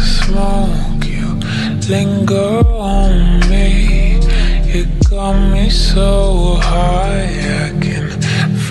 [0.00, 1.28] smoke, you
[1.88, 4.18] linger on me.
[4.72, 7.28] You got me so high,
[7.64, 8.10] I can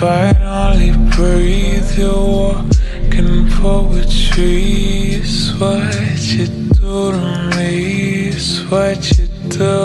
[0.00, 1.98] finally breathe.
[1.98, 5.18] You're walking poetry.
[5.18, 8.28] It's what you do to me.
[8.28, 9.80] It's what you do.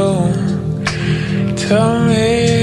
[1.56, 2.57] Tell me.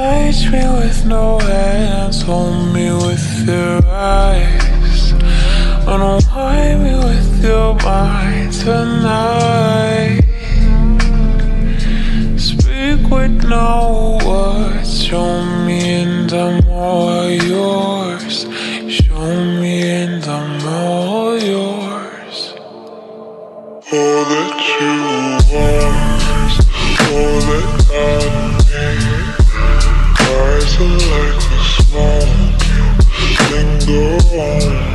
[0.00, 5.12] Touch me with no hands, hold me with your eyes.
[5.86, 10.22] Unwind me with your mind tonight.
[12.38, 18.46] Speak with no words, show me and I'm all yours.
[18.88, 19.28] Show
[19.60, 20.89] me and I'm all
[34.40, 34.89] linger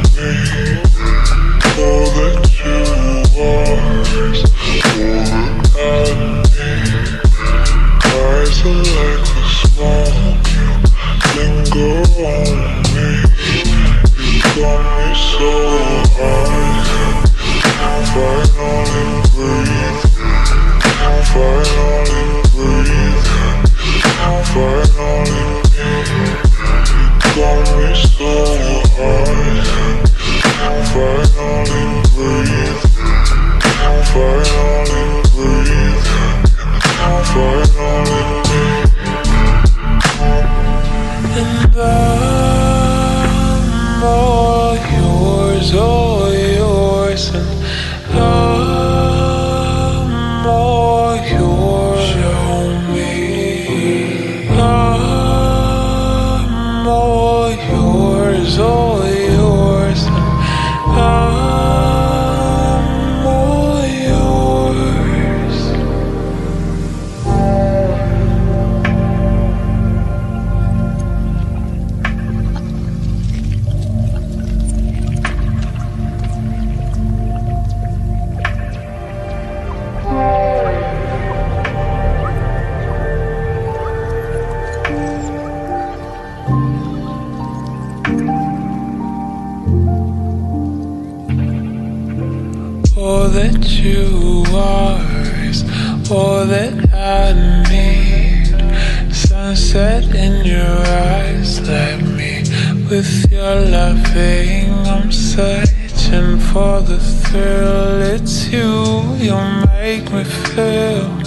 [93.05, 95.61] All that you are is
[96.09, 97.33] all that I
[97.69, 99.13] need.
[99.13, 100.77] Sunset in your
[101.13, 102.41] eyes, let me
[102.89, 104.73] with your loving.
[104.87, 108.01] I'm searching for the thrill.
[108.01, 108.73] It's you,
[109.17, 109.37] you
[109.67, 111.24] make me feel.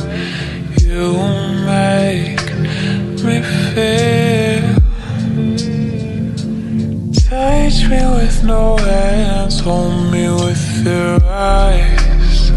[11.39, 12.51] Eyes.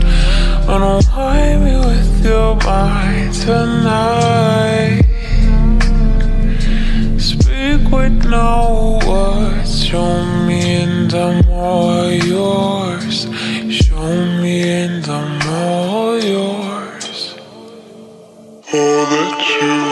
[0.67, 5.03] Unwind me with your mind tonight.
[7.19, 13.27] Speak with no words, show me and I'm all yours.
[13.69, 14.09] Show
[14.41, 17.35] me and I'm all yours.
[18.73, 19.90] All that you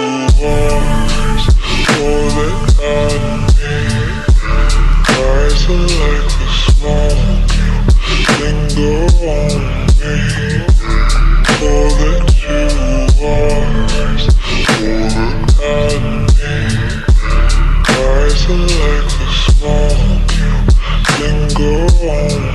[18.49, 20.51] like the smoke, you.
[21.19, 22.48] Linger on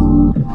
[0.00, 0.45] you